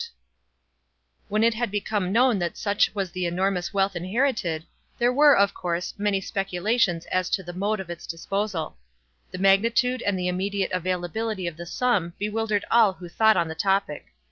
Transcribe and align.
(*1) 0.01 0.07
When 1.27 1.43
it 1.43 1.53
had 1.53 1.69
become 1.69 2.11
known 2.11 2.39
that 2.39 2.57
such 2.57 2.95
was 2.95 3.11
the 3.11 3.27
enormous 3.27 3.71
wealth 3.71 3.95
inherited, 3.95 4.65
there 4.97 5.13
were, 5.13 5.37
of 5.37 5.53
course, 5.53 5.93
many 5.95 6.19
speculations 6.19 7.05
as 7.11 7.29
to 7.29 7.43
the 7.43 7.53
mode 7.53 7.79
of 7.79 7.91
its 7.91 8.07
disposal. 8.07 8.77
The 9.29 9.37
magnitude 9.37 10.01
and 10.01 10.17
the 10.17 10.27
immediate 10.27 10.71
availability 10.71 11.45
of 11.45 11.55
the 11.55 11.67
sum 11.67 12.13
bewildered 12.17 12.65
all 12.71 12.93
who 12.93 13.09
thought 13.09 13.37
on 13.37 13.47
the 13.47 13.53
topic. 13.53 14.07